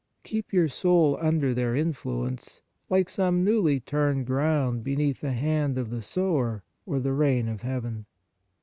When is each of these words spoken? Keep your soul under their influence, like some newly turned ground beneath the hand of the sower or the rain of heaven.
Keep 0.23 0.51
your 0.51 0.67
soul 0.67 1.15
under 1.21 1.53
their 1.53 1.75
influence, 1.75 2.63
like 2.89 3.07
some 3.07 3.43
newly 3.43 3.79
turned 3.79 4.25
ground 4.25 4.83
beneath 4.83 5.21
the 5.21 5.33
hand 5.33 5.77
of 5.77 5.91
the 5.91 6.01
sower 6.01 6.63
or 6.87 6.99
the 6.99 7.13
rain 7.13 7.47
of 7.47 7.61
heaven. 7.61 8.07